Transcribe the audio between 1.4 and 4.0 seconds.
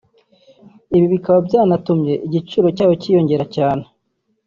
byaratumye igiciro cyayo cyiyongera cyane